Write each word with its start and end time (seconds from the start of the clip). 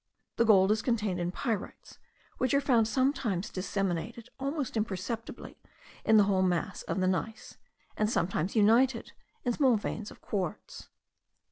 The 0.37 0.45
gold 0.45 0.71
is 0.71 0.81
contained 0.81 1.19
in 1.19 1.31
pyrites, 1.31 1.99
which 2.39 2.55
are 2.55 2.59
found 2.59 2.87
sometimes 2.87 3.51
disseminated 3.51 4.29
almost 4.39 4.75
imperceptibly 4.75 5.59
in 6.03 6.17
the 6.17 6.23
whole 6.23 6.41
mass 6.41 6.81
of 6.81 6.99
the 7.01 7.07
gneiss,* 7.07 7.57
and 7.95 8.09
sometimes 8.09 8.55
united 8.55 9.11
in 9.43 9.53
small 9.53 9.75
veins 9.77 10.09
of 10.09 10.19
quartz. 10.19 10.89